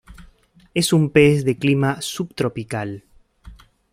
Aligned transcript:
Es 0.73 0.93
un 0.93 1.11
pez 1.11 1.45
de 1.45 1.59
clima 1.59 2.01
subtropical. 2.01 3.03